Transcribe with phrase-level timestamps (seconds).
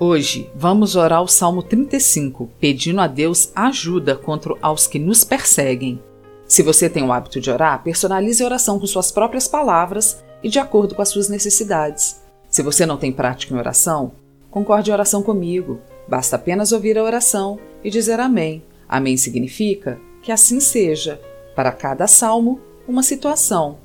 [0.00, 6.00] Hoje vamos orar o Salmo 35, pedindo a Deus ajuda contra aos que nos perseguem.
[6.46, 10.48] Se você tem o hábito de orar, personalize a oração com suas próprias palavras e
[10.48, 12.22] de acordo com as suas necessidades.
[12.48, 14.12] Se você não tem prática em oração,
[14.52, 15.80] concorde em oração comigo.
[16.06, 18.62] Basta apenas ouvir a oração e dizer amém.
[18.88, 21.20] Amém significa que assim seja.
[21.56, 23.78] Para cada salmo, uma situação.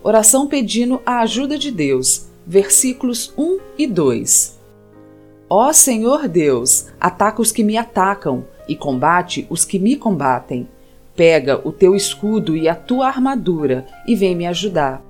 [0.00, 2.26] Oração pedindo a ajuda de Deus.
[2.46, 4.53] Versículos 1 e 2.
[5.48, 10.68] Ó Senhor Deus, ataca os que me atacam e combate os que me combatem.
[11.14, 15.02] Pega o teu escudo e a tua armadura e vem me ajudar.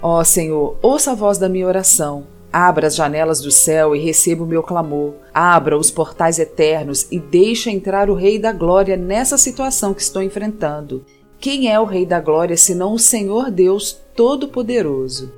[0.00, 2.26] Ó Senhor, ouça a voz da minha oração.
[2.52, 5.14] Abra as janelas do céu e receba o meu clamor.
[5.32, 10.22] Abra os portais eternos e deixa entrar o Rei da Glória nessa situação que estou
[10.22, 11.04] enfrentando.
[11.40, 15.32] Quem é o Rei da Glória senão o Senhor Deus Todo-Poderoso?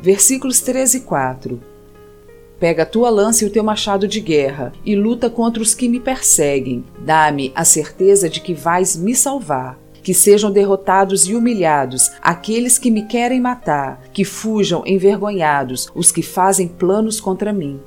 [0.00, 1.69] Versículos 13 e 4
[2.60, 5.88] Pega a tua lança e o teu machado de guerra e luta contra os que
[5.88, 6.84] me perseguem.
[6.98, 9.78] Dá-me a certeza de que vais me salvar.
[10.02, 16.22] Que sejam derrotados e humilhados aqueles que me querem matar, que fujam envergonhados os que
[16.22, 17.80] fazem planos contra mim.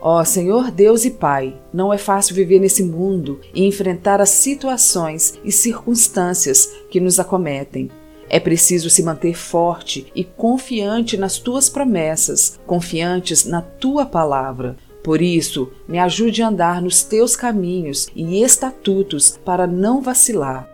[0.00, 4.30] Ó oh, Senhor Deus e Pai, não é fácil viver nesse mundo e enfrentar as
[4.30, 7.90] situações e circunstâncias que nos acometem.
[8.28, 14.76] É preciso se manter forte e confiante nas tuas promessas, confiantes na tua palavra.
[15.02, 20.68] Por isso, me ajude a andar nos teus caminhos e estatutos para não vacilar.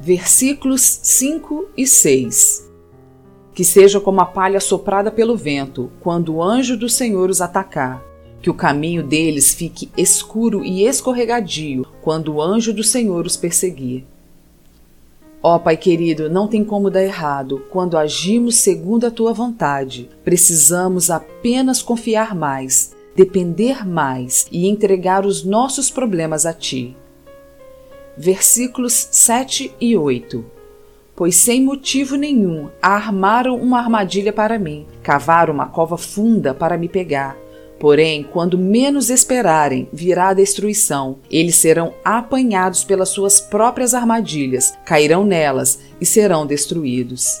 [0.00, 2.68] Versículos 5 e 6
[3.54, 8.04] Que seja como a palha soprada pelo vento, quando o anjo do Senhor os atacar.
[8.42, 14.04] Que o caminho deles fique escuro e escorregadio, quando o anjo do Senhor os perseguir.
[15.40, 20.08] Ó oh, Pai querido, não tem como dar errado quando agimos segundo a tua vontade.
[20.24, 26.96] Precisamos apenas confiar mais, depender mais e entregar os nossos problemas a ti.
[28.16, 30.44] Versículos 7 e 8
[31.14, 36.88] Pois sem motivo nenhum armaram uma armadilha para mim, cavaram uma cova funda para me
[36.88, 37.36] pegar.
[37.78, 41.18] Porém, quando menos esperarem, virá a destruição.
[41.30, 47.40] Eles serão apanhados pelas suas próprias armadilhas, cairão nelas e serão destruídos.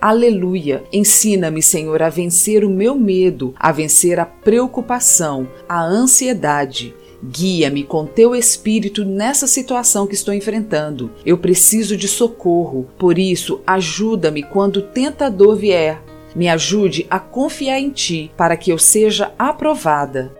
[0.00, 0.84] Aleluia!
[0.92, 6.94] Ensina-me, Senhor, a vencer o meu medo, a vencer a preocupação, a ansiedade.
[7.24, 11.10] Guia-me com teu espírito nessa situação que estou enfrentando.
[11.24, 16.02] Eu preciso de socorro, por isso, ajuda-me quando o tentador vier
[16.36, 20.36] me ajude a confiar em Ti para que eu seja aprovada.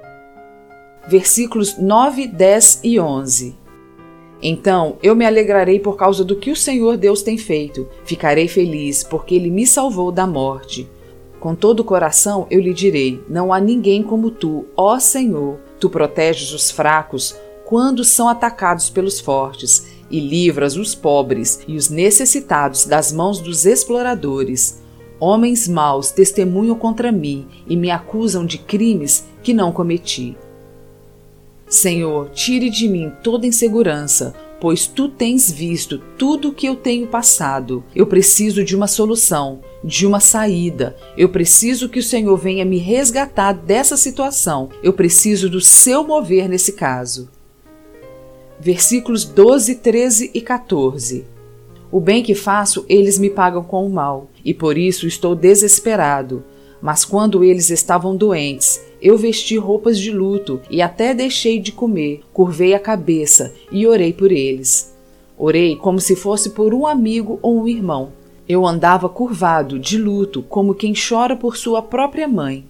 [1.09, 3.57] Versículos 9, 10 e 11.
[4.43, 7.89] Então eu me alegrarei por causa do que o Senhor Deus tem feito.
[8.05, 10.87] Ficarei feliz, porque Ele me salvou da morte.
[11.41, 15.59] Com todo o coração eu lhe direi: Não há ninguém como tu, ó Senhor.
[15.81, 17.35] Tu proteges os fracos
[17.65, 23.65] quando são atacados pelos fortes, e livras os pobres e os necessitados das mãos dos
[23.65, 24.85] exploradores.
[25.19, 30.37] Homens maus testemunham contra mim e me acusam de crimes que não cometi.
[31.69, 37.07] Senhor, tire de mim toda insegurança, pois tu tens visto tudo o que eu tenho
[37.07, 37.83] passado.
[37.95, 40.97] Eu preciso de uma solução, de uma saída.
[41.17, 44.69] Eu preciso que o Senhor venha me resgatar dessa situação.
[44.83, 47.29] Eu preciso do seu mover nesse caso.
[48.61, 51.36] Versículos 12, 13 e 14.
[51.91, 56.43] O bem que faço, eles me pagam com o mal, e por isso estou desesperado.
[56.83, 62.23] Mas quando eles estavam doentes, eu vesti roupas de luto e até deixei de comer,
[62.33, 64.95] curvei a cabeça e orei por eles.
[65.39, 68.13] Orei como se fosse por um amigo ou um irmão.
[68.49, 72.65] Eu andava curvado, de luto, como quem chora por sua própria mãe.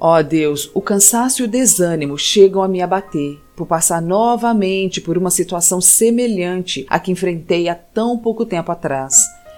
[0.00, 5.00] Ó oh Deus, o cansaço e o desânimo chegam a me abater por passar novamente
[5.00, 9.14] por uma situação semelhante à que enfrentei há tão pouco tempo atrás.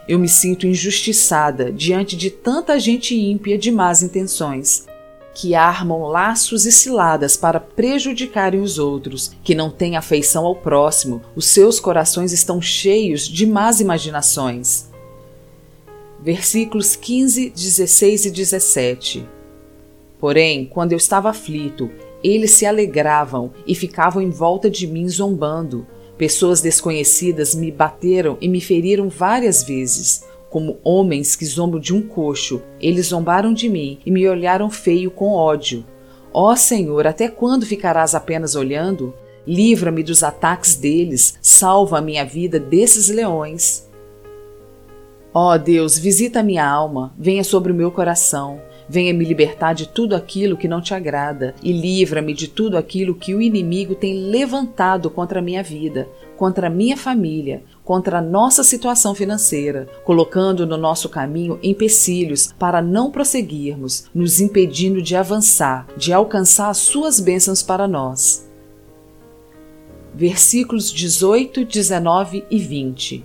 [0.06, 4.84] Eu me sinto injustiçada diante de tanta gente ímpia de más intenções,
[5.34, 11.22] que armam laços e ciladas para prejudicarem os outros, que não têm afeição ao próximo,
[11.34, 14.88] os seus corações estão cheios de más imaginações.
[16.22, 19.26] Versículos 15, 16 e 17
[20.24, 21.90] Porém, quando eu estava aflito,
[22.24, 25.86] Eles se alegravam e ficavam em volta de mim zombando.
[26.16, 30.24] Pessoas desconhecidas me bateram e me feriram várias vezes.
[30.48, 35.10] Como homens que zombam de um coxo, eles zombaram de mim e me olharam feio
[35.10, 35.84] com ódio.
[36.32, 39.12] Ó oh, Senhor, até quando ficarás apenas olhando?
[39.46, 43.86] Livra-me dos ataques deles, salva a minha vida desses leões.
[45.34, 48.62] Ó oh, Deus, visita minha alma, venha sobre o meu coração.
[48.88, 53.14] Venha me libertar de tudo aquilo que não te agrada e livra-me de tudo aquilo
[53.14, 58.22] que o inimigo tem levantado contra a minha vida, contra a minha família, contra a
[58.22, 65.86] nossa situação financeira, colocando no nosso caminho empecilhos para não prosseguirmos, nos impedindo de avançar,
[65.96, 68.48] de alcançar as suas bênçãos para nós.
[70.14, 73.24] Versículos 18, 19 e 20.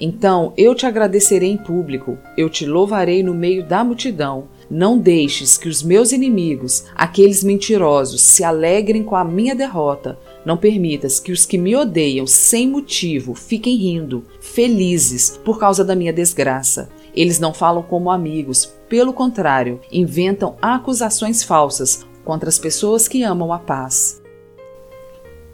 [0.00, 5.56] Então eu te agradecerei em público, eu te louvarei no meio da multidão não deixes
[5.56, 10.18] que os meus inimigos, aqueles mentirosos, se alegrem com a minha derrota.
[10.44, 15.96] Não permitas que os que me odeiam sem motivo fiquem rindo, felizes por causa da
[15.96, 16.90] minha desgraça.
[17.14, 23.52] Eles não falam como amigos, pelo contrário, inventam acusações falsas contra as pessoas que amam
[23.52, 24.22] a paz.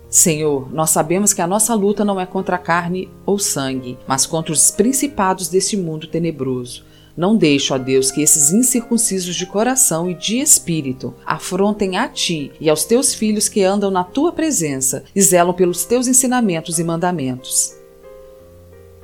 [0.09, 4.27] Senhor, nós sabemos que a nossa luta não é contra a carne ou sangue, mas
[4.27, 6.85] contra os principados desse mundo tenebroso.
[7.17, 12.51] Não deixe, ó Deus, que esses incircuncisos de coração e de espírito afrontem a ti
[12.61, 16.85] e aos teus filhos que andam na tua presença e zelam pelos teus ensinamentos e
[16.85, 17.75] mandamentos.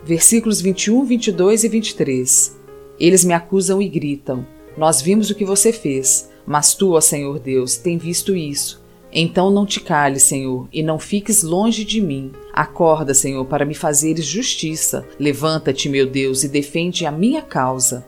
[0.03, 2.57] Versículos 21, 22 e 23.
[2.99, 4.45] Eles me acusam e gritam:
[4.77, 8.80] Nós vimos o que você fez, mas tu, ó Senhor Deus, tem visto isso.
[9.12, 12.33] Então não te cales, Senhor, e não fiques longe de mim.
[12.53, 15.07] Acorda, Senhor, para me fazeres justiça.
[15.19, 18.07] Levanta-te, meu Deus, e defende a minha causa.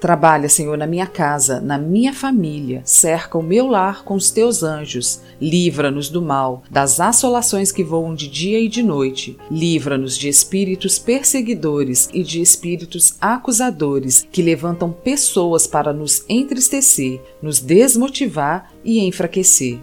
[0.00, 4.62] Trabalha, Senhor, na minha casa, na minha família, cerca o meu lar com os teus
[4.62, 10.26] anjos, livra-nos do mal, das assolações que voam de dia e de noite, livra-nos de
[10.26, 19.00] espíritos perseguidores e de espíritos acusadores que levantam pessoas para nos entristecer, nos desmotivar e
[19.00, 19.78] enfraquecer.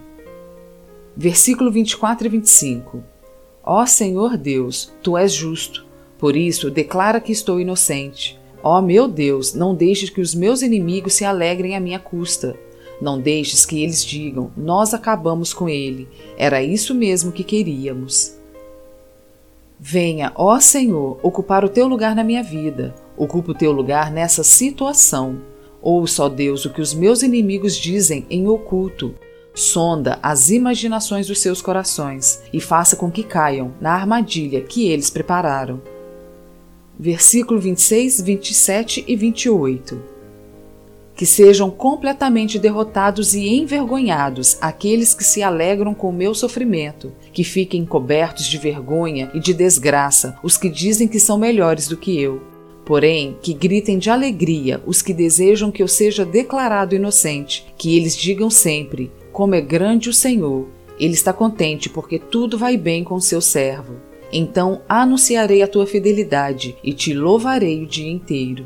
[1.16, 3.04] Versículo 24 e 25
[3.64, 5.86] Ó Senhor Deus, tu és justo,
[6.18, 8.40] por isso declara que estou inocente.
[8.70, 12.54] Ó oh, meu Deus, não deixes que os meus inimigos se alegrem à minha custa.
[13.02, 16.06] Não deixes que eles digam: Nós acabamos com ele.
[16.38, 18.36] Era isso mesmo que queríamos.
[19.80, 22.94] Venha, ó Senhor, ocupar o teu lugar na minha vida.
[23.16, 25.40] Ocupa o teu lugar nessa situação.
[25.82, 29.16] Ouça, ó Deus, o que os meus inimigos dizem em oculto.
[29.56, 35.10] Sonda as imaginações dos seus corações e faça com que caiam na armadilha que eles
[35.10, 35.82] prepararam
[37.00, 40.18] versículo 26, 27 e 28.
[41.16, 47.44] Que sejam completamente derrotados e envergonhados aqueles que se alegram com o meu sofrimento, que
[47.44, 52.20] fiquem cobertos de vergonha e de desgraça os que dizem que são melhores do que
[52.20, 52.42] eu.
[52.86, 58.16] Porém, que gritem de alegria os que desejam que eu seja declarado inocente, que eles
[58.16, 60.68] digam sempre: Como é grande o Senhor!
[61.00, 64.07] Ele está contente porque tudo vai bem com seu servo.
[64.32, 68.66] Então anunciarei a tua fidelidade e te louvarei o dia inteiro.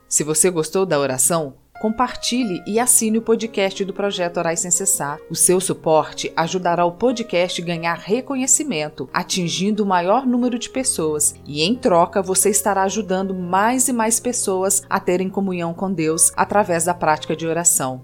[0.08, 5.20] Se você gostou da oração, compartilhe e assine o podcast do Projeto Orais Sem Cessar.
[5.30, 11.36] O seu suporte ajudará o podcast a ganhar reconhecimento, atingindo o maior número de pessoas,
[11.46, 16.32] e em troca você estará ajudando mais e mais pessoas a terem comunhão com Deus
[16.36, 18.04] através da prática de oração.